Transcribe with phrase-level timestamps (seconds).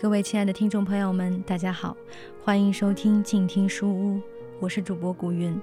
[0.00, 1.94] 各位亲爱的听众朋友们，大家好，
[2.42, 4.18] 欢迎收听静听书屋，
[4.58, 5.60] 我是主播古云。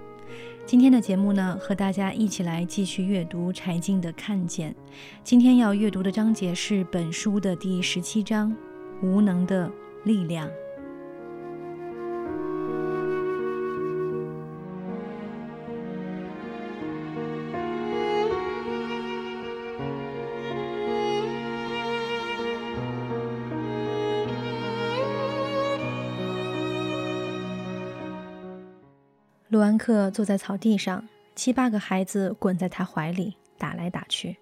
[0.64, 4.71] 今天的节目呢，和大家一起来继续阅读柴静的《看见》。
[5.23, 8.52] 今天要阅读的章节是本书的第十七章
[9.02, 9.71] 《无能的
[10.04, 10.47] 力量》。
[29.77, 34.38] 克坐在草地上，七八个孩子滚在他怀里，打来打去。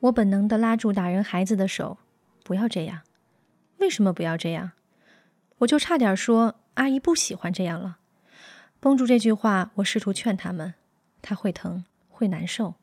[0.00, 1.98] 我本能地拉住打人孩子的手，
[2.44, 3.02] 不要这样。
[3.78, 4.72] 为什么不要这样？
[5.58, 7.98] 我就差点说阿姨不喜欢这样了。
[8.78, 10.74] 绷住这句话，我试图劝他们：
[11.22, 12.74] 他会疼，会难受。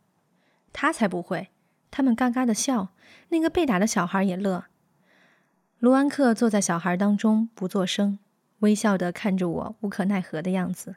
[0.72, 1.50] 他才不会。
[1.92, 2.90] 他们嘎嘎地笑，
[3.30, 4.66] 那个被打的小孩也乐。
[5.78, 8.18] 卢安克坐在小孩当中，不作声，
[8.60, 10.96] 微笑地看着我，无可奈何的样子。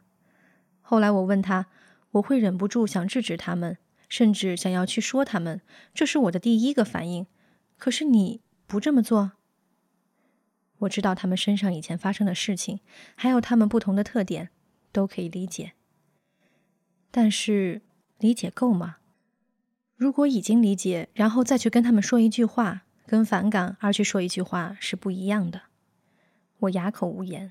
[0.89, 1.67] 后来我问他，
[2.12, 3.77] 我会忍不住想制止他们，
[4.09, 5.61] 甚至想要去说他们，
[5.93, 7.27] 这是我的第一个反应。
[7.77, 9.33] 可是你不这么做。
[10.78, 12.78] 我知道他们身上以前发生的事情，
[13.17, 14.51] 还有他们不同的特点，
[14.93, 15.73] 都可以理解。
[17.11, 17.83] 但是
[18.19, 18.98] 理解够吗？
[19.97, 25.62] 如果已经理解，然后再去跟他们说一句话，跟反感而去说一句话是不一样的。
[26.59, 27.50] 我哑口无言。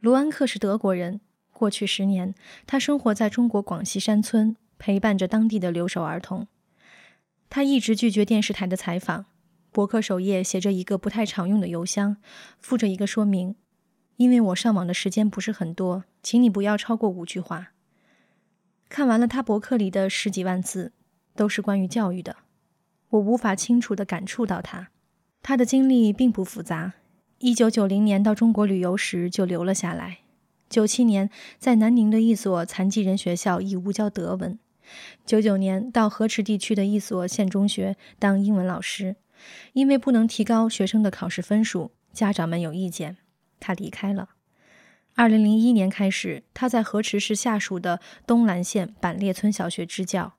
[0.00, 1.20] 卢安克是德国人。
[1.58, 2.32] 过去十年，
[2.68, 6.46] 他生活在中国广西山村，陪伴着当地的留守儿童。
[7.50, 9.26] 他一直拒绝电视台的采访。
[9.72, 12.18] 博客首页写着一个不太常用的邮箱，
[12.60, 13.56] 附着一个说明
[14.18, 17.72] ：“因为我上网的时间不是很多，请你不要超过五句话。”
[18.88, 20.92] 看完了他博客里的十几万字，
[21.34, 22.36] 都是关于教育的。
[23.10, 24.90] 我无法清楚地感触到他。
[25.42, 26.94] 他的经历并不复杂。
[27.38, 30.18] 一九九零年到中国旅游时就留了下来。
[30.68, 34.58] 九七年，在南宁的一所残疾人学校义务教德文；
[35.24, 39.16] 九九年，到河池地区的一所县中学当英文老师。
[39.72, 43.18] 因为不能提高学生的考试分数，家长们有意见，
[43.60, 44.30] 他离开了。
[45.14, 50.34] 二零零一年开始，他在河池市下属的东兰县板列村小学支教。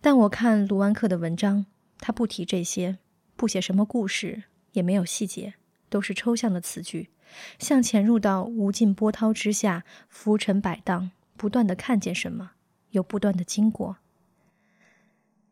[0.00, 1.66] 但我看卢安克的文章，
[1.98, 2.98] 他不提这些，
[3.36, 5.54] 不写什么故事，也没有细节，
[5.88, 7.10] 都是抽象的词句。
[7.58, 12.52] 像潜入到无尽波涛之下，浮沉摆荡，不断的看见什么，
[12.90, 13.96] 又不断的经过。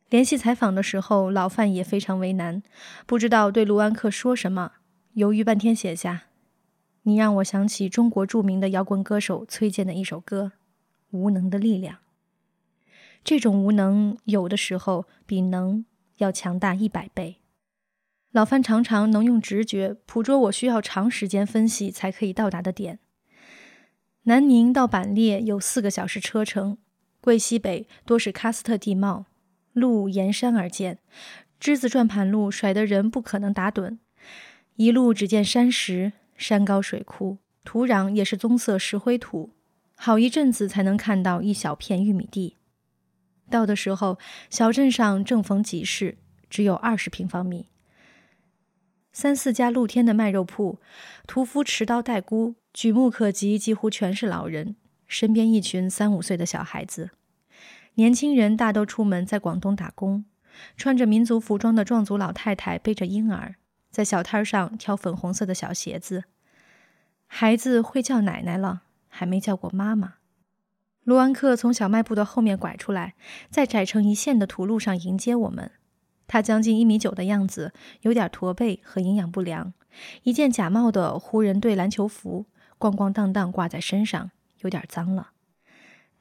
[0.09, 2.61] 联系采访的时候，老范也非常为难，
[3.05, 4.73] 不知道对卢安克说什么，
[5.13, 6.23] 犹豫半天写下
[7.03, 10.51] ：“你让我想起中国著名的摇滚歌手崔健的一首歌
[11.17, 11.95] 《无能的力量》。
[13.23, 15.85] 这种无能，有的时候比能
[16.17, 17.37] 要强大一百倍。”
[18.31, 22.99] 老范常常能用直觉捕捉我需要长时间分析才可以到达的点。
[24.23, 26.77] 南宁到板列有四个小时车程，
[27.19, 29.25] 桂西北多是喀斯特地貌，
[29.73, 30.99] 路沿山而建，
[31.59, 33.97] 枝子转盘路甩得人不可能打盹。
[34.75, 39.51] 一路只见山石，山高水枯，土壤也是棕色石灰土，
[39.95, 42.55] 好一阵子才能看到一小片玉米地。
[43.49, 44.17] 到的时候，
[44.49, 46.17] 小镇上正逢集市，
[46.49, 47.70] 只有二十平方米。
[49.13, 50.79] 三四家露天的卖肉铺，
[51.27, 54.75] 屠夫持刀待沽，举目可及，几乎全是老人，
[55.07, 57.09] 身边一群三五岁的小孩子。
[57.95, 60.23] 年轻人大都出门在广东打工，
[60.77, 63.55] 穿着民族服装的壮族老太太背着婴儿，
[63.89, 66.23] 在小摊上挑粉红色的小鞋子。
[67.27, 70.15] 孩子会叫奶奶了，还没叫过妈妈。
[71.03, 73.15] 卢安克从小卖部的后面拐出来，
[73.49, 75.71] 在窄成一线的土路上迎接我们。
[76.31, 79.73] 他将近一米九的样子，有点驼背和营养不良，
[80.23, 82.45] 一件假冒的湖人队篮球服，
[82.79, 84.31] 咣咣当当挂在身上，
[84.61, 85.31] 有点脏了。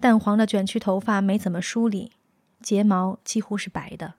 [0.00, 2.10] 淡黄的卷曲头发没怎么梳理，
[2.60, 4.14] 睫毛几乎是白的，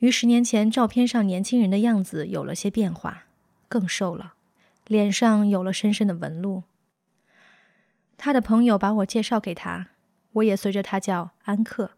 [0.00, 3.22] 与十年前照片上年轻人的样子有了些变化，
[3.70, 4.34] 更瘦了，
[4.86, 6.64] 脸上有了深深的纹路。
[8.18, 9.88] 他的朋友把我介绍给他，
[10.32, 11.92] 我也随着他叫安克。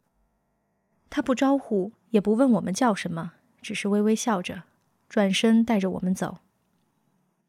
[1.10, 1.92] 他不招呼。
[2.10, 4.62] 也不问我们叫什么，只是微微笑着，
[5.10, 6.38] 转身带着我们走。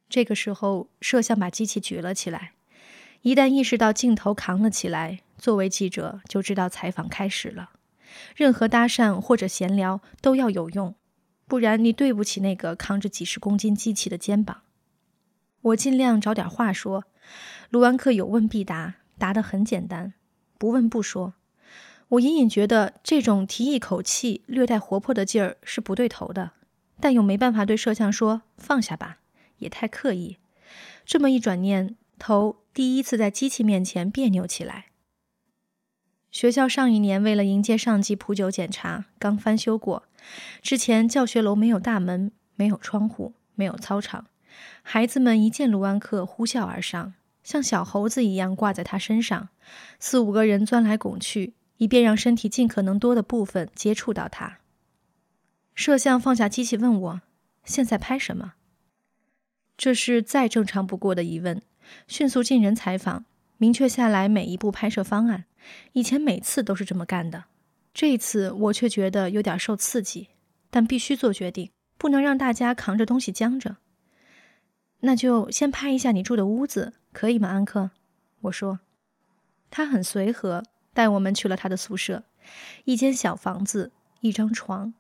[0.10, 2.52] 这个时候，摄像把机器举了起来。
[3.22, 7.70] 一旦意识到镜头扛了起来，作为记者就知道采访开始了。
[8.36, 10.96] 任何搭讪或者闲聊都要有用，
[11.48, 14.64] 不然你对不起那个扛着几十公斤机器的肩膀。
[15.62, 17.06] 我尽量找点话说。
[17.70, 20.14] 卢安克有问必答，答得很简单，
[20.58, 21.36] 不问不说。
[22.10, 26.54] 我隐隐觉得这种提一口气、略带活泼的劲儿是不对头的，
[27.00, 29.20] 但又没办法对摄像说放下吧，
[29.58, 30.38] 也太刻意。
[31.06, 34.88] 这么一转念，头第一次在机器面前别扭起来。
[36.32, 40.04] 学校上一年为了迎接上级普酒检查，刚翻修过。
[40.62, 44.26] 之前教学楼没有大门，没有窗户，没有操场。
[44.82, 47.14] 孩子们一见卢安克，呼啸而上，
[47.44, 49.50] 像小猴子一样挂在他身上。
[50.00, 54.60] 四五个人钻来拱去，以便让身体尽可能多的部分接触到它。
[55.74, 57.22] 摄像放下机器，问我
[57.66, 58.54] ：“现在拍什么？”
[59.76, 61.62] 这是再正常不过的疑问。
[62.08, 63.26] 迅速进人采访，
[63.58, 65.46] 明确下来每一步拍摄方案。
[65.94, 67.46] 以前每次都是这么干的，
[67.94, 70.28] 这一次我却觉得有点受刺激，
[70.70, 73.78] 但必须做决定，不能让大家扛着东西僵着。
[75.00, 77.92] 那就先拍一下你住的屋子，可以吗，安克？
[78.42, 78.80] 我说。
[79.72, 80.64] 他很随和，
[81.00, 82.26] 带我们去了他的宿舍，
[82.84, 84.94] 一间小房子，一张床，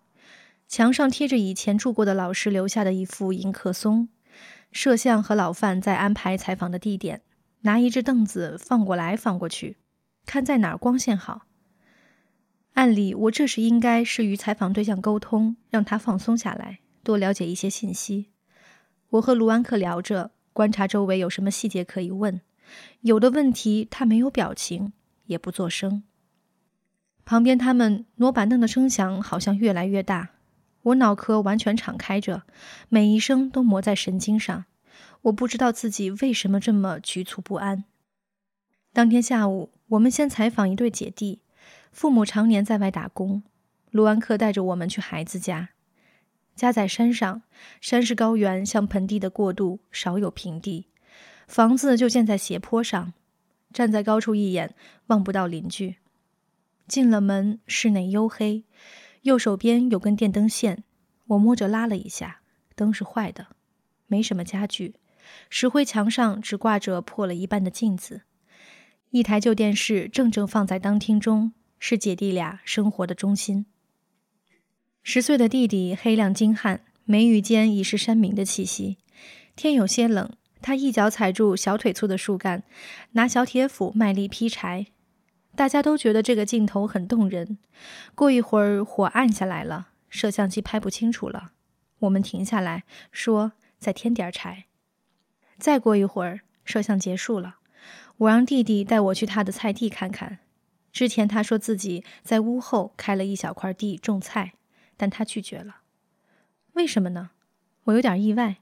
[0.66, 4.08] 墙上贴着以前住过的老师留下的一幅迎客松。
[4.72, 7.22] 摄像和老范在安排采访的地点，
[7.64, 9.76] 拿一只凳子放过来放过去。
[10.26, 11.42] 看在哪儿光线好。
[12.76, 18.28] 按理我这时应该是与采访对象沟通，让他放松下来，多了解一些信息。
[19.10, 22.40] 我和卢安克聊着，观察周围有什么细节可以问。
[23.02, 24.94] 有的问题他没有表情，
[25.30, 26.04] 也不作声。
[27.24, 30.32] 旁边他们挪板凳的声响好像越来越大，
[30.84, 32.44] 我脑壳完全敞开着，
[32.90, 34.66] 每一声都磨在神经上。
[35.22, 37.86] 我不知道自己为什么这么局促不安。
[38.94, 39.72] 当天下午。
[39.90, 41.42] 我们先采访一对姐弟，
[41.92, 43.42] 父母常年在外打工。
[43.90, 45.70] 卢安克带着我们去孩子家，
[46.54, 47.42] 家在山上，
[47.82, 50.90] 山势高原，像盆地的过渡，少有平地。
[51.48, 53.14] 房子就建在斜坡上，
[53.74, 54.76] 站在高处一眼
[55.08, 55.98] 望不到邻居。
[56.88, 58.64] 进了门，室内黝黑，
[59.22, 60.84] 右手边有根电灯线，
[61.28, 62.42] 我摸着拉了一下，
[62.76, 63.48] 灯是坏的，
[64.08, 64.96] 没什么家具，
[65.50, 68.22] 石灰墙上只挂着破了一半的镜子。
[69.12, 73.66] 一台旧电视正正放在当厅中，是姐弟俩生活的中心。
[75.04, 78.98] 十岁的弟弟黑亮精悍，眉宇间已是山民的气息。
[79.56, 82.64] 天有些冷，他一脚踩住小腿粗的树干，
[83.12, 84.88] 拿小铁斧卖力劈柴。
[85.56, 87.58] 大家都觉得这个镜头很动人。
[88.16, 91.52] 过一会儿，火暗下来了，摄像机拍不清楚了。
[92.00, 94.66] 我们停下来说：“再添点柴。”
[95.60, 97.58] 再过一会儿，摄像结束了。
[98.18, 100.40] 我让弟弟带我去他的菜地看看。
[100.92, 104.54] 之前他说自己在屋后开了一小块地种菜，
[104.96, 105.82] 但他拒绝了。
[106.74, 107.32] 为什么呢？
[107.86, 108.58] 我有点意外。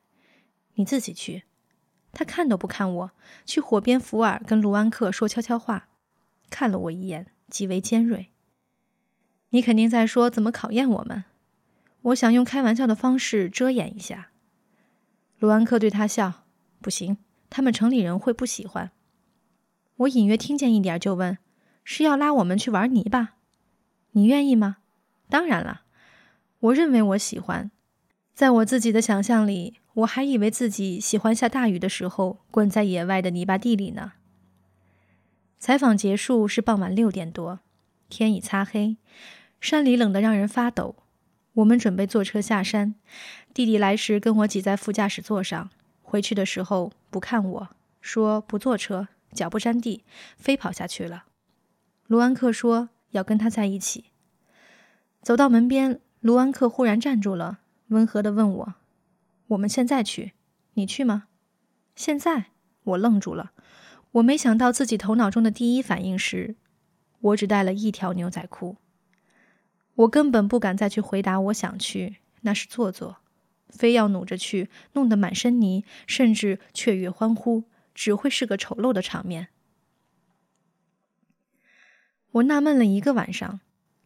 [0.75, 1.43] 你自己去。
[2.17, 3.11] 他看都不看我，
[3.45, 5.87] 去火边福尔跟卢安克说悄悄话，
[6.49, 8.31] 看了我一眼，极为尖锐。
[9.51, 11.25] 你肯定在说怎么考验我们。
[12.01, 14.29] 我想用开玩笑的方式遮掩一下。
[15.37, 16.45] 卢安克对他笑，
[16.81, 17.17] 不行，
[17.51, 18.89] 他们城里人会不喜欢。
[19.97, 21.37] 我隐约听见一点，就问
[21.85, 23.35] ：“是要拉我们去玩泥巴？
[24.13, 24.77] 你愿意吗
[25.29, 25.83] ？”“当然了。”
[26.61, 27.69] 我认为我喜欢。
[28.33, 34.13] 在我自己的想象里，我还以为自己喜欢下大雨的时候滚在野外的泥巴地里呢。
[35.57, 37.61] 采访结束是傍晚六点多，
[38.07, 38.97] 天已擦黑，
[39.59, 40.95] 山里冷得让人发抖。
[41.53, 42.93] 我们准备坐车下山，
[43.55, 45.71] 弟弟来时跟我挤在副驾驶座上，
[46.03, 47.69] 回去的时候不看我
[47.99, 49.07] 说不坐车。
[49.33, 50.03] 脚不沾地，
[50.37, 51.25] 飞跑下去了。
[52.07, 54.05] 卢安克说要跟他在一起。
[55.21, 58.75] 走到门边，卢安克忽然站住了，温和地问我
[59.47, 60.33] ：“我们现在去？
[60.73, 61.27] 你去吗？”
[61.95, 62.51] 现在，
[62.83, 63.53] 我愣住了。
[64.11, 66.55] 我没想到自己头脑中的第一反应是，
[67.19, 68.77] 我只带了一条牛仔裤。
[69.95, 73.17] 我根本不敢再去回答我想去，那是做作，
[73.69, 77.65] 非要努着去，弄得满身泥，甚至雀跃欢呼。
[77.95, 79.47] 只会是个丑陋的场面。
[82.29, 83.59] 我纳闷了一个晚上。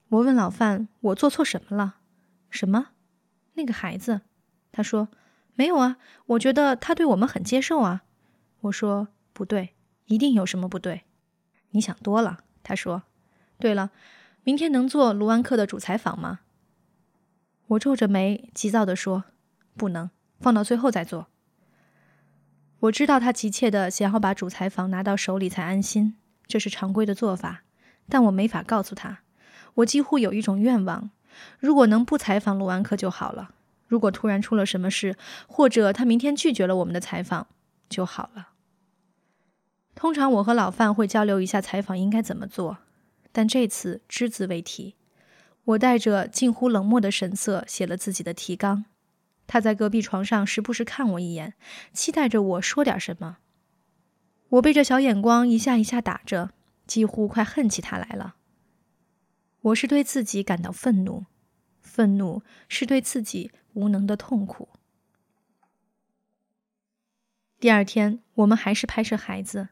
[0.08, 1.98] 我问老范：“我做错什么了
[2.50, 2.92] ？”“什么
[3.56, 4.22] ？”“那个孩子。”
[4.72, 5.10] 他说
[5.62, 8.02] ：“没有啊，我觉得他对我们很接受啊。”
[8.62, 9.76] 我说：“不对，
[10.06, 11.04] 一定有什么不对。
[11.70, 13.04] ”“你想多了。”他说
[13.62, 13.92] ：“对了，
[14.44, 16.40] 明天能做卢安克的主采访吗？”
[17.70, 19.26] 我皱着眉，急躁地说
[19.78, 21.28] ：“不能，放到最后再做。”
[22.82, 27.62] 我知道他急切的想要把主采访拿到手里才安心，这是常规的做法，
[28.10, 29.20] 但我没法告诉他。
[29.76, 31.12] 我几乎有一种愿望：
[31.60, 33.54] 如果能不采访卢安克就好了。
[33.92, 35.18] 如果突然出了什么事，
[35.50, 37.48] 或者他明天拒绝了我们的采访
[37.90, 38.52] 就好了。
[39.96, 42.78] 通常我和老范会交流一下采访应该怎么做，
[43.34, 44.96] 但这次只字未提。
[45.66, 48.86] 我带着近乎冷漠的神色写了自己的提纲，
[49.46, 51.56] 他在隔壁床上时不时看我一眼，
[51.92, 53.40] 期待着我说点什么。
[54.52, 56.52] 我被这小眼光一下一下打着，
[56.88, 58.36] 几乎快恨起他来了。
[59.64, 61.26] 我是对自己感到愤怒，
[61.82, 64.70] 愤怒是对自己无能的痛苦。
[67.60, 69.70] 第二天，我们还是拍摄孩子。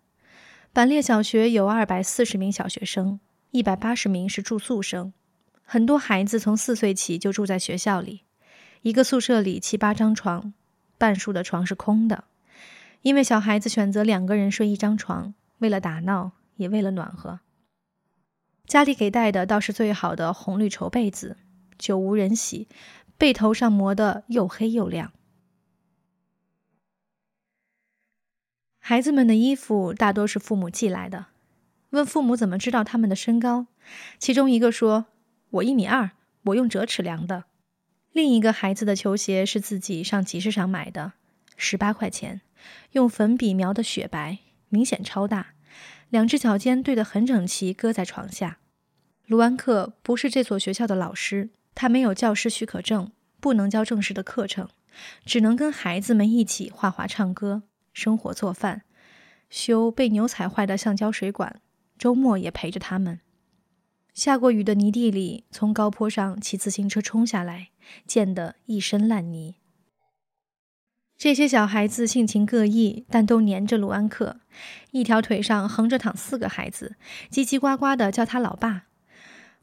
[0.71, 5.11] 板列小学有二百四十名小学生，一百八十名是住宿生。
[5.63, 8.21] 很多孩子从四岁起就住在学校里，
[8.83, 10.53] 一个宿舍里七八张床，
[10.97, 12.25] 半数的床是空的，
[13.01, 17.39] 因为小孩子选择两个人睡一张床，为了打闹，也为了暖和。
[18.67, 21.37] 家里给带的倒是最好的红绿绸被子，
[21.79, 22.67] 久无人洗，
[23.19, 25.11] 被头上磨得又黑又亮。
[28.79, 31.27] 孩子们的衣服大多是父母寄来的。
[31.89, 33.67] 问父母怎么知道他们的身高，
[34.17, 35.07] 其中一个说
[35.51, 36.11] ：“我一米二，
[36.43, 37.43] 我用折尺量的。”
[38.13, 41.13] 另一个孩子的球鞋是自己上集市上买的，
[41.57, 42.41] 十八块钱，
[42.93, 45.55] 用粉笔描的雪白，明显超大，
[46.09, 48.59] 两只脚尖对得很整齐，搁在床下。
[49.25, 51.49] 卢安克不是这所学校的老师，
[51.81, 53.09] 他没有教师许可证，
[53.39, 54.67] 不能教正式的课程，
[55.23, 57.63] 只能跟孩子们一起画画、唱歌。
[57.93, 58.81] 生火做饭，
[59.49, 61.61] 修被牛踩坏的橡胶水管，
[61.97, 63.21] 周末也陪着他们。
[64.13, 67.69] 下过雨的泥地里，从高坡上骑自行车冲下来，
[68.05, 69.55] 溅得一身烂泥。
[71.17, 74.41] 这些小孩子性情各异，但都黏着卢安克。
[74.91, 76.97] 一条腿上横着躺四个孩子，
[77.31, 78.87] 叽叽呱呱地叫他老爸。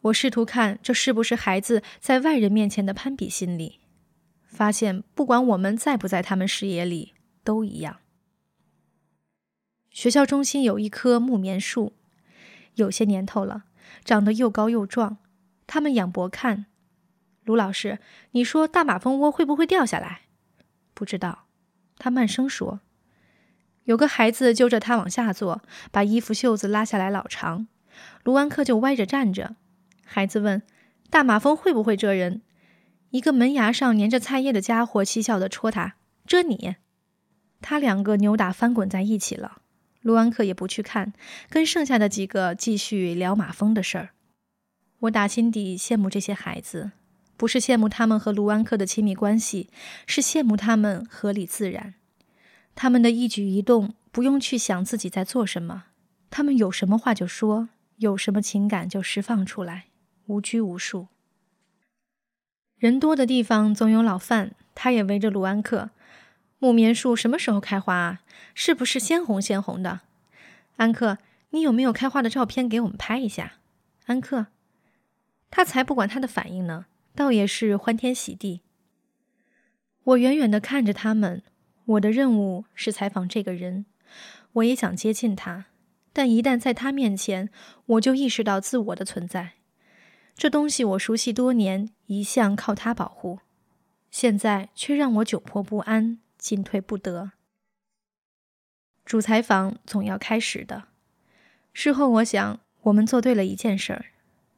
[0.06, 3.80] 我试图看这是不是孩子在外人面前的攀比心理，
[4.46, 7.98] 发现不管我们在不在他们视野里，都一样。
[9.90, 11.94] 学校中心有一棵木棉树，
[12.74, 13.64] 有些年头了，
[14.04, 15.18] 长得又高又壮。
[15.66, 16.66] 他们仰脖看。
[17.44, 17.98] 卢老师，
[18.32, 20.22] 你说大马蜂窝会不会掉下来？
[20.94, 21.46] 不知道。
[21.98, 22.80] 他慢声说。
[23.84, 27.68] 有个孩子揪着他往下坐，把衣服袖子拉下来老长。
[28.24, 29.56] 卢安克就歪着站着。
[30.06, 30.62] 孩子问
[31.10, 32.40] ：“大马蜂会不会蛰人？”
[33.10, 35.96] 一个门牙上粘着菜叶的家伙嬉笑地戳他
[36.26, 36.76] ：“蛰你！”
[37.60, 39.62] 他两个扭打翻滚在一起了。
[40.02, 41.12] 卢安克也不去看，
[41.50, 44.10] 跟剩下的几个继续聊马蜂的事儿。
[45.00, 46.92] 我打心底羡慕这些孩子，
[47.36, 49.68] 不是羡慕他们和卢安克的亲密关系，
[50.06, 51.94] 是羡慕他们合理自然。
[52.74, 55.86] 他们的一举一动不用去想自己在做什么，
[56.30, 59.86] 他们有什么话就说，有什么情感就释放出来，
[60.26, 61.08] 无拘无束。
[62.78, 65.90] 人多的地方总有老范，他也围着卢安克。
[66.58, 68.20] 木棉树什么时候开花啊？
[68.54, 70.00] 是不是鲜红鲜红的？
[70.76, 71.18] 安克，
[71.50, 73.54] 你有没有开花的照片给我们拍一下？
[74.06, 74.46] 安克，
[75.50, 78.60] 他才不管他的反应呢，倒也是欢天喜地。
[80.04, 81.42] 我远远地看着他们，
[81.84, 83.86] 我的任务是采访这个人，
[84.52, 85.66] 我也想接近他，
[86.12, 87.50] 但一旦在他面前，
[87.86, 89.52] 我就意识到自我的存在。
[90.36, 93.40] 这东西我熟悉多年，一向靠它保护，
[94.10, 96.18] 现在却让我窘迫不安。
[96.38, 97.32] 进退不得。
[99.04, 100.84] 主采访总要开始的。
[101.72, 104.04] 事后我想，我们做对了一件事儿，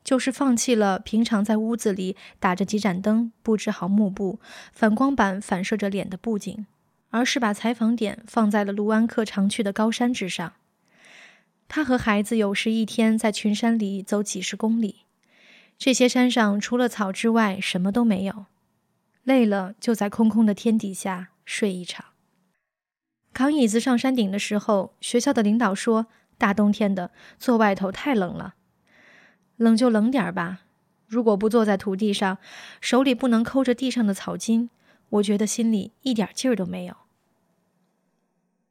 [0.04, 4.38] 就是放弃了平常在屋子里打着几盏灯、布置好幕布、
[4.72, 6.66] 反光板反射着脸的布景，
[7.08, 10.54] 而是把采访点放在了卢安克常去的高山之上。
[11.68, 15.04] 他和孩子有时一天在群山里走几十公里，
[15.78, 18.46] 这些山上除了草之外什么都没有。
[19.22, 21.30] 累了就在空空的天底下。
[21.48, 22.04] 睡一场。
[23.32, 28.56] 扛椅子上山顶的时候，学校的领导说：“大冬天的，坐外头太冷了。
[29.56, 30.60] 冷就冷点儿吧。
[31.06, 32.36] 如果不坐在土地上，
[32.82, 34.68] 手里不能抠着地上的草茎，
[35.08, 36.94] 我觉得心里一点劲儿都没有。”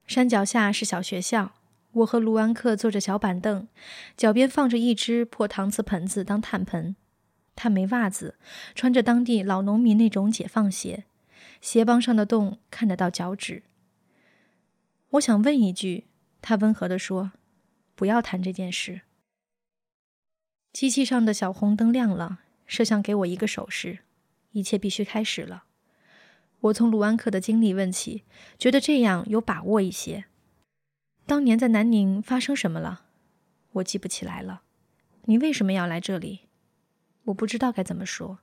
[0.05, 1.53] 山脚下是小学校，
[1.93, 3.67] 我和卢安克坐着小板凳，
[4.15, 6.95] 脚边放着一只破搪瓷盆子当炭盆。
[7.55, 8.37] 他没袜子，
[8.75, 11.05] 穿着当地老农民那种解放鞋。
[11.59, 13.63] 鞋帮上的洞看得到脚趾。
[15.11, 16.05] 我想问一句，
[16.41, 17.31] 他温和地说
[17.95, 19.01] ：“不要谈这件事。”
[20.71, 23.99] 机器上的小红灯亮了，摄像给我一个手势，
[24.51, 25.63] 一切必须开始了。
[26.59, 28.23] 我从卢安克的经历问起，
[28.59, 30.25] 觉得这样有把握一些。
[31.27, 33.01] 当年在南宁发生什么了？
[33.73, 34.61] 我记不起来了。
[35.25, 36.47] 你为什么要来这里？
[37.25, 38.39] 我不知道该怎么说。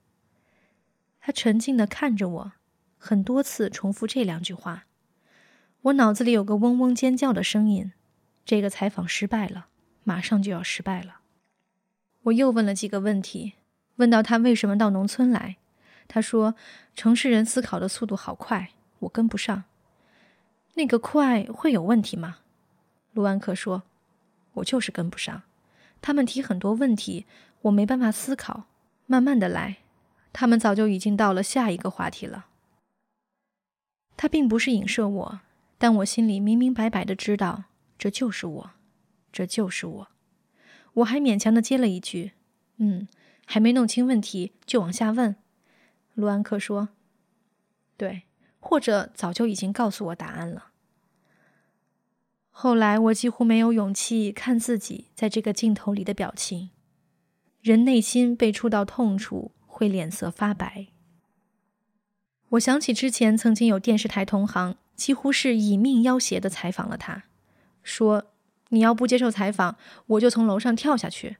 [1.19, 2.51] 他沉静地看着我。
[2.99, 4.85] 很多次重复这两句话，
[5.81, 7.91] 我脑子里有个嗡嗡尖叫的声音。
[8.45, 9.67] 这个采访失败了，
[10.03, 11.21] 马上就要失败了。
[12.23, 13.53] 我又问了几个问题，
[13.95, 15.57] 问到他为什么到农村来，
[16.07, 16.53] 他说
[16.95, 19.63] ：“城市人思考的速度好快，我跟不上。
[20.75, 22.37] 那个快会有问题吗？”
[23.15, 23.83] 卢安克说
[24.55, 25.43] ：“我就是跟不上。
[26.01, 27.25] 他们提很多问题，
[27.61, 28.65] 我没办法思考，
[29.05, 29.77] 慢慢的来。
[30.33, 32.47] 他们早就已经到了下一个话题了。”
[34.17, 35.39] 他并不是影射我，
[35.77, 37.63] 但我心里明明白白的知道，
[37.97, 38.71] 这就是我，
[39.31, 40.07] 这就是我。
[40.95, 42.33] 我还勉强的接了一句
[42.77, 43.07] ：“嗯，
[43.45, 45.37] 还没弄清问题就往下问。”
[46.15, 46.89] 卢安克说
[47.95, 48.23] ：“对，
[48.59, 50.71] 或者早就已经告诉我答案了。”
[52.57, 56.69] 后来我几乎没有勇气看自己在这个镜头里的表情。
[57.61, 60.87] 人内心被触到痛处，会脸色发白。
[62.51, 67.23] 我想起之前曾经有电视台同行，几乎是以命要挟的采访了他，
[67.83, 68.27] 说
[68.71, 71.35] ：“你要不接受采访，我就从楼上跳下去。”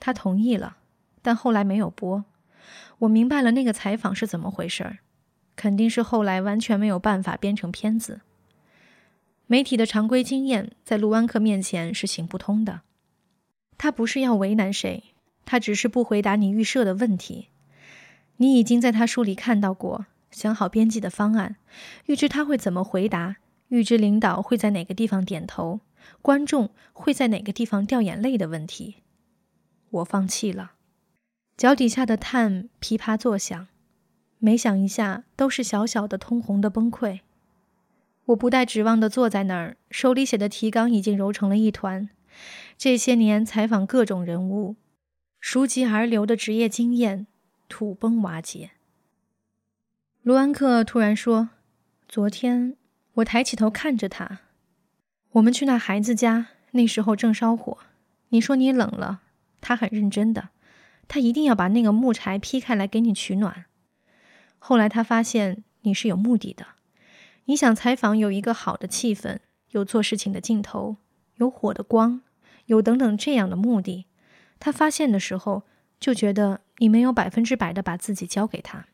[0.00, 0.78] 他同意了，
[1.20, 2.24] 但后来没有播。
[3.00, 5.00] 我明白了那个采访是怎么回事儿，
[5.54, 8.22] 肯定是后来完全没有办法编成片子。
[9.50, 12.82] 媒体的常规经验在卢安克面前是行不通的。
[13.76, 15.02] 他不是要为难谁，
[15.44, 17.48] 他只是不回答你预设的问题。
[18.36, 20.06] 你已经在他书里看到过。
[20.30, 21.56] 想好编辑的方案，
[22.06, 25.80] 预知他会怎么回答，预知领导会在哪个地方点头，
[26.22, 28.98] 观众会在哪个地方掉眼泪的问题，
[29.90, 30.74] 我放弃了。
[31.56, 33.66] 脚底下的碳噼啪作响，
[34.38, 37.22] 每响一下都是小小的通红的崩溃。
[38.30, 42.08] 我不带指望的坐在那儿，手里写的提纲已经揉成了一团。
[42.76, 44.76] 这些年采访各种人物，
[45.40, 47.26] 熟极而流的职业经验
[47.68, 48.70] 土崩瓦解。
[50.22, 51.50] 卢安克突然说
[52.08, 52.76] ：“昨天
[53.14, 54.40] 我抬起头看着他，
[55.32, 57.78] 我们去那孩子家，那时候正烧火。
[58.28, 59.22] 你说你冷了，
[59.60, 60.50] 他很认真的，
[61.08, 63.64] 他一定要把那个木柴劈开来给你取暖。
[64.58, 66.66] 后来他发现你是有目的的，
[67.46, 69.38] 你想采访有一个好的气氛，
[69.70, 70.96] 有做事情的劲头，
[71.36, 72.22] 有火的光，
[72.66, 74.06] 有等等这样的目的。
[74.58, 75.64] 他发现的时候，
[75.98, 78.86] 就觉得你没有百分之百的把自己交给他。”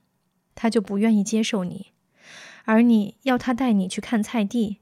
[0.58, 1.92] 他就不愿意接受你，
[2.64, 4.78] 而你要他带你去看菜地，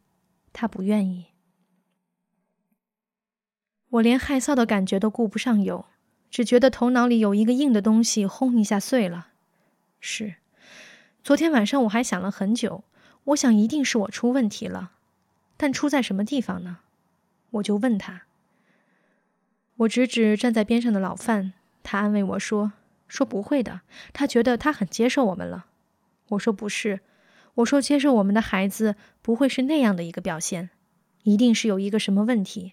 [0.52, 1.26] 他不愿意。
[3.90, 5.86] 我连害臊的感觉都顾不上有，
[6.30, 9.30] 只觉得头脑里有一个硬的东西轰一下碎了。
[9.98, 10.36] 是，
[11.24, 12.84] 昨天晚上我还想了很久，
[13.24, 14.92] 我想一定是我出问题了，
[15.56, 16.78] 但出在什么地方呢？
[17.50, 18.22] 我就问他。
[19.76, 22.72] 我指指站在边上的老范，他安慰我说。
[23.06, 23.82] 说不会的，
[24.12, 25.66] 他觉得他很接受我们了。
[26.30, 27.00] 我说不是，
[27.56, 30.70] 我说接受我们的孩子不会是那样的一个表现，
[31.22, 32.72] 一定是有一个什么问题。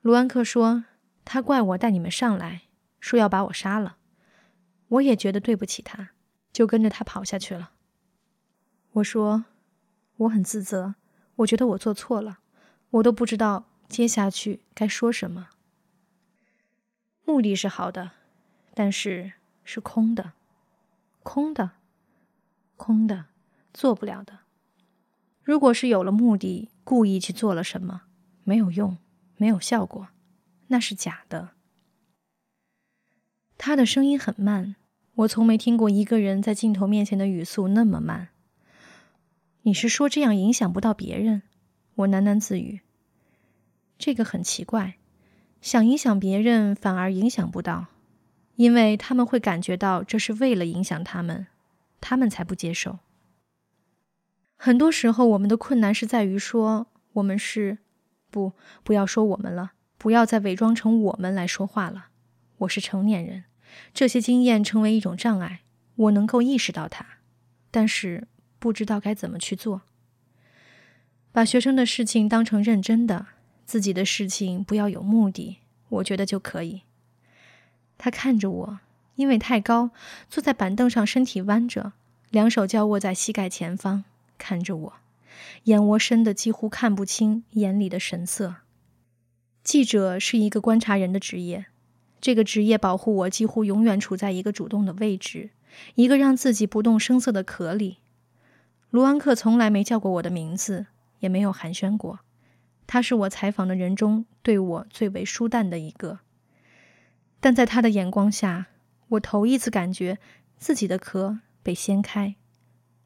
[0.00, 0.84] 卢安克说
[1.24, 2.62] 他怪我带你们上来，
[3.00, 3.96] 说要把我杀了。
[4.88, 6.10] 我也觉得对不起他，
[6.52, 7.72] 就跟着他跑下去了。
[8.96, 9.44] 我说
[10.16, 10.94] 我很自责，
[11.36, 12.38] 我觉得我做错了，
[12.90, 15.48] 我都不知道接下去该说什么。
[17.24, 18.12] 目的是好的。
[18.78, 19.32] 但是
[19.64, 20.32] 是空的，
[21.22, 21.70] 空的，
[22.76, 23.24] 空的，
[23.72, 24.40] 做不了的。
[25.42, 28.02] 如果是有了目的，故意去做了什么，
[28.44, 28.98] 没有用，
[29.38, 30.08] 没有效果，
[30.66, 31.52] 那是假的。
[33.56, 34.76] 他的声音很慢，
[35.14, 38.28] 我从没听过一个人在镜头面前的语速那么慢。
[39.66, 41.42] 你是说这样影响不到别人？
[41.96, 42.82] 我喃喃自语。
[43.98, 44.94] 这个很奇怪，
[45.60, 47.86] 想影响别人，反而影响不到。
[48.54, 51.48] 因为他们会感觉到这是为了影响他们，
[52.00, 53.00] 他们才不接受。
[54.54, 57.78] 很多时候，我们的困难是在于说我们是
[58.30, 58.52] 不
[58.84, 62.10] 不要说我们了，不要再伪装成我们来说话了。
[62.58, 63.42] 我是成年人，
[63.92, 65.62] 这些经验成为一种障碍，
[65.96, 67.04] 我能够意识到它，
[67.72, 68.28] 但是
[68.66, 69.82] 不知道该怎么去做。
[71.30, 73.26] 把学生的事情当成认真的，
[73.64, 76.82] 自己的事情不要有目的，我觉得就可以。
[77.96, 78.80] 他看着我，
[79.14, 79.90] 因为太高，
[80.28, 81.92] 坐在板凳上，身体弯着，
[82.30, 84.02] 两手交握在膝盖前方，
[84.36, 84.94] 看着我，
[85.64, 88.56] 眼窝深的几乎看不清眼里的神色。
[89.62, 91.66] 记者是一个观察人的职业，
[92.20, 95.50] 这个职业保护我几乎永远处在一个主动的位置，
[95.94, 97.98] 一个让自己不动声色的壳里。
[98.96, 100.86] 卢安克从来没叫过我的名字，
[101.18, 102.20] 也没有寒暄过，
[102.86, 106.20] 他是我采访的人中对我最为疏淡的一个。
[107.38, 108.68] 但在他的眼光下，
[109.08, 110.18] 我头一次感觉
[110.56, 112.36] 自己的壳被掀开，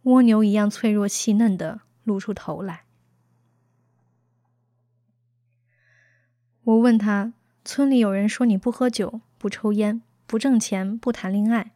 [0.03, 2.85] 蜗牛一样脆弱细嫩的露出头来。
[6.63, 7.33] 我问他
[7.67, 11.73] ：“村里有人说你不喝酒、不抽烟、不挣钱、不谈恋爱，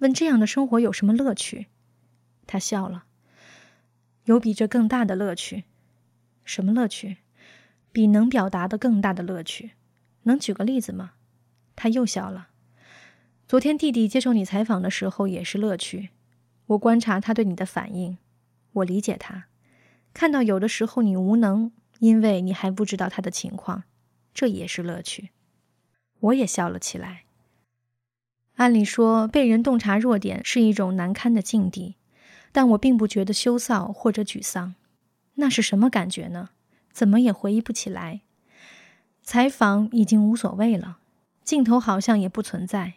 [0.00, 1.68] 问这样的生活有什么乐趣？
[2.46, 3.04] 他笑了。
[4.26, 5.64] 有比这更大的乐趣？
[6.44, 7.18] 什么乐趣？
[7.92, 9.70] 比能表达的更大的乐趣？
[10.24, 11.12] 能举个例子吗？
[11.76, 12.48] 他又笑了。
[13.46, 16.08] 昨天弟弟接受你采访的时候也是乐趣。
[16.66, 18.18] 我观察他对你的反应，
[18.72, 19.46] 我理解他。
[20.12, 23.84] 看到有的时候你无能，因为你还不知道他的情况，
[24.34, 25.30] 这也是乐趣。
[26.18, 27.26] 我也笑了起来。
[28.56, 31.94] 按理说，被人洞察弱点是一种难堪的境地，
[32.56, 34.74] 但我并不觉得羞臊或者沮丧。
[35.34, 36.48] 那是什么感觉呢？
[36.90, 38.22] 怎么也回忆不起来。
[39.22, 40.96] 采访已经无所谓了，
[41.44, 42.94] 镜头好像也不存在。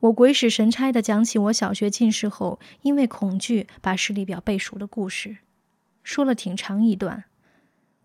[0.00, 5.36] 我鬼使神差地讲起我小学近视后，因为恐惧把视力表背熟的故事，
[6.02, 7.24] 说了挺长一段。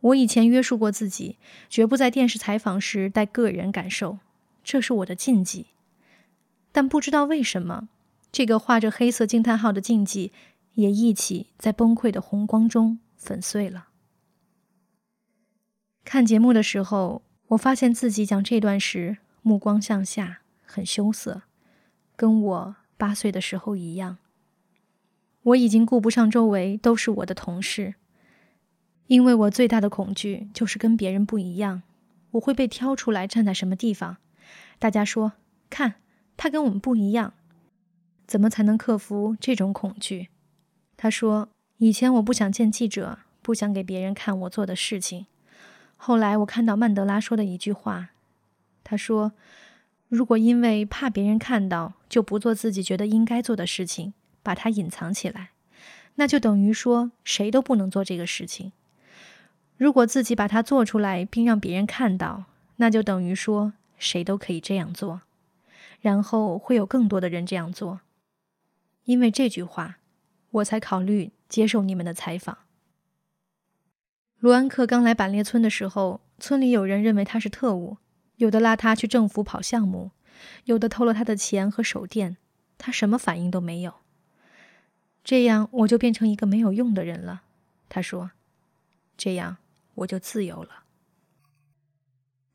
[0.02, 1.38] 我以前约束过自己，
[1.70, 4.18] 绝不在电视采访时带个人感受，
[4.66, 5.68] 这是我的禁忌。
[6.74, 7.88] 但不知道为什么，
[8.34, 10.34] 这个画着黑色惊叹号的禁忌
[10.74, 13.90] 也一起在崩溃的红光中粉碎了。
[16.04, 21.44] 看节目的时候，我发现自己讲这段时目光向下，很羞涩。
[22.16, 24.18] 跟我八岁的时候一样，
[25.42, 27.96] 我已经顾不上周围都是我的同事，
[29.08, 31.82] 因为我最大的恐惧就是跟别人不一样，
[32.32, 34.18] 我会被挑出来站在什么地方。
[34.78, 35.34] 大家说，
[35.70, 35.96] 看
[36.38, 37.34] 他跟我们不一样，
[38.28, 40.30] 怎么才能克服这种恐惧？
[41.04, 45.26] 他说，以前我不想见记者，不想给别人看我做的事情。
[45.98, 48.12] 后来我看到曼德拉说的一句话，
[48.86, 49.34] 他说。
[50.08, 54.14] 如果因为怕别人看到就不做自己觉得应该做的事情，
[54.44, 55.50] 把它隐藏起来，
[56.16, 58.72] 那就等于说谁都不能做这个事情。
[59.76, 62.46] 如果自己把它做出来并让别人看到，
[62.78, 65.22] 那就等于说谁都可以这样做，
[66.00, 68.00] 然后会有更多的人这样做。
[69.06, 69.98] 因为这句话，
[70.54, 72.58] 我才考虑接受你们的采访。
[74.40, 77.98] 卢安克刚来板列村的时候，村里有人认为他是特务。
[78.38, 80.12] 有的拉他去政府跑项目，
[80.66, 82.38] 有的偷了他的钱和手电，
[82.78, 83.94] 他什么反应都没有。
[85.24, 87.44] 这样我就变成一个没有用的人了，
[87.88, 88.32] 他说。
[89.16, 89.58] 这样
[89.96, 90.84] 我就自由了。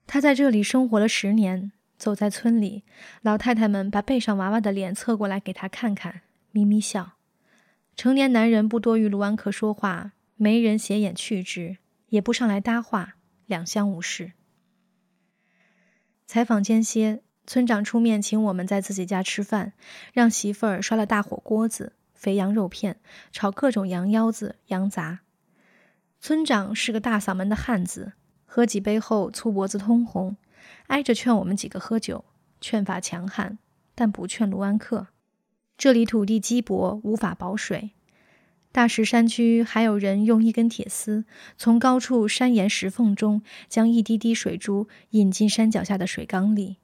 [0.07, 2.83] 他在这里生活了十年，走在村里，
[3.23, 7.18] 老太太们把背上娃娃的脸侧过来给他看看，咪咪笑。
[7.99, 11.79] 成年男人不多与卢安克说话，没人斜眼去之，
[12.11, 14.35] 也不上来搭话，两相无视。
[16.25, 19.73] 采访间歇，村长出面请我们在自己家吃饭，
[20.13, 23.01] 让媳妇儿刷了大火锅子，肥羊肉片，
[23.33, 25.23] 炒各种羊腰子、羊杂。
[26.21, 28.13] 村长是个大嗓门的汉子，
[28.47, 30.37] 喝几杯后粗脖子通红，
[30.87, 32.25] 挨着劝我们几个喝酒，
[32.61, 33.59] 劝法强悍，
[33.97, 35.09] 但不劝卢安克。
[35.79, 37.93] 这里土地稀薄，无法保水。
[38.73, 41.25] 大石山区还有人用一根铁丝
[41.57, 46.79] 从高处山岩石缝中将一滴滴水珠引进山脚下的水缸里。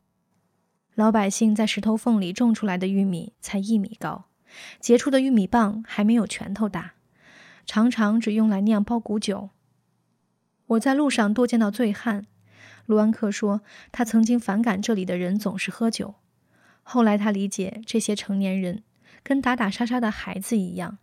[0.95, 4.27] 老百姓在石头缝里种出来的玉米才一米高，
[4.79, 6.95] 结出的玉米棒还没有拳头大，
[7.67, 9.51] 常常只用来酿包谷酒。
[10.67, 12.27] 我在路上多见到醉汉，
[12.87, 16.15] 卢安克说他曾经反感这里的人总是喝酒，
[16.85, 18.85] 后来他理解这些成年人
[19.25, 20.99] 跟打打杀杀的孩子一样。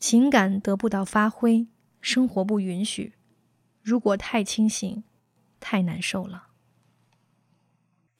[0.00, 1.68] 情感得不到发挥，
[2.00, 3.14] 生活不允许。
[3.82, 5.04] 如果太清醒，
[5.60, 6.48] 太难受了。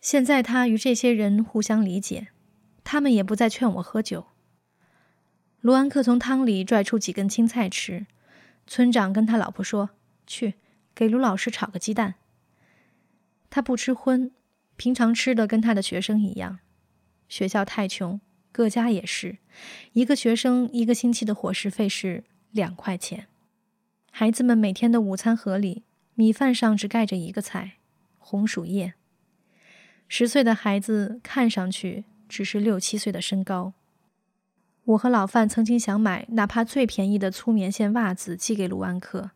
[0.01, 2.29] 现在他与这些人互相理解，
[2.85, 4.29] 他们也不再劝我喝酒。
[5.61, 8.07] 卢安克从汤里拽出几根青菜吃。
[8.67, 9.91] 村长跟他老婆说
[10.27, 10.55] ：“去
[10.95, 12.17] 给卢老师炒个鸡蛋。”
[13.51, 14.31] 他不吃荤，
[14.79, 16.61] 平常吃的跟他的学生一样。
[17.29, 18.19] 学校太穷。
[18.51, 19.39] 各家也是，
[19.93, 23.29] 一个学生一个星期的伙食费是两块钱。
[24.11, 27.75] 孩子们每天的午餐盒里，米饭上只盖着一个菜——
[28.19, 28.95] 红薯叶。
[30.09, 33.75] 十岁的孩子看上去只是六七岁的身高。
[34.87, 39.33] 我和老范曾经想买哪怕最便宜的粗棉线袜子寄给卢安克，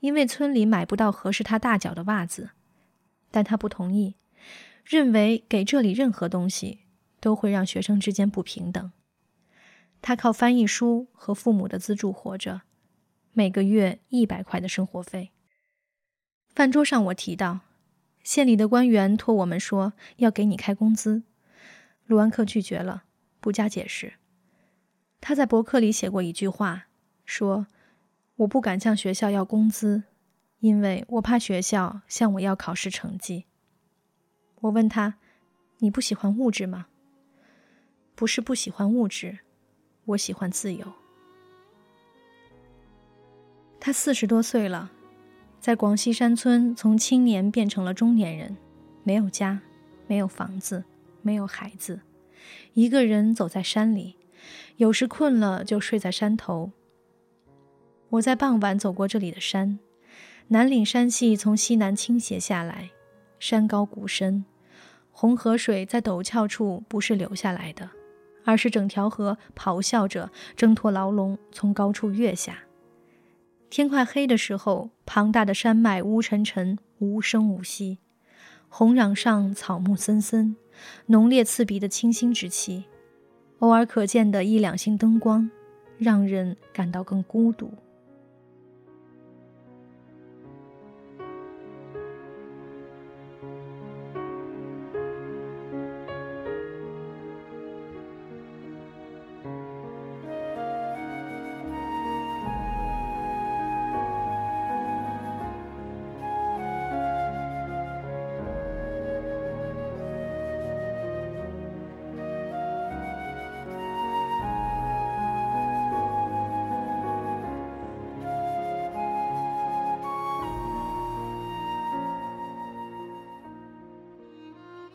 [0.00, 2.50] 因为村里买不到合适他大脚的袜子，
[3.30, 4.16] 但他不同意，
[4.90, 6.80] 认为给这里任何东西。
[7.22, 8.92] 都会让学生之间不平等。
[10.00, 12.62] 他靠翻译书和父母的资助活着，
[13.34, 15.30] 每个月一百块的生活费。
[16.48, 17.60] 饭桌上我提到，
[18.24, 21.22] 县里的官员托我们说要给你开工资，
[22.06, 23.04] 卢安克拒绝了，
[23.38, 24.14] 不加解释。
[25.20, 26.86] 他在博客里写过一句话，
[27.26, 27.66] 说
[28.36, 30.04] ：“我不敢向学校要工资，
[30.60, 33.44] 因为我怕学校向我要考试成绩。”
[34.60, 35.14] 我问他
[35.78, 36.86] ：“你不喜欢物质吗？”
[38.14, 39.38] 不是不喜欢物质，
[40.04, 40.92] 我喜欢自由。
[43.80, 44.90] 他四十多岁了，
[45.58, 48.54] 在广西山村从青年变成了中年人，
[49.04, 49.62] 没有家，
[50.06, 50.84] 没有房子，
[51.22, 52.00] 没有孩子，
[52.74, 54.16] 一个人走在山里，
[54.76, 56.72] 有时困了就睡在山头。
[58.10, 59.78] 我在傍晚走过这里的山，
[60.48, 62.90] 南岭山系从西南倾斜下来，
[63.38, 64.44] 山高谷深，
[65.20, 67.90] 红河水在陡峭处不是流下来的，
[68.46, 72.60] 而是整条河咆哮着挣脱牢笼从高处跃下。
[73.68, 77.98] 天快黑的时候，庞大的山脉乌沉沉、无声无息，
[78.70, 80.56] 红壤上草木森森，
[81.04, 82.84] 浓烈刺鼻的清新之气。
[83.58, 85.50] 偶尔可见的一两星灯光，
[85.98, 87.70] 让人感到更孤独。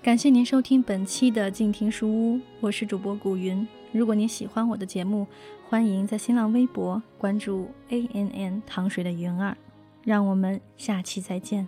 [0.05, 3.67] 感谢您收听本期的静听书屋，我是主播古云。
[3.91, 5.25] 如果您喜欢我的节目，
[5.67, 9.57] 欢迎在新浪微博关注 A N N 糖水的云儿。
[10.03, 11.67] 让我们下期再见。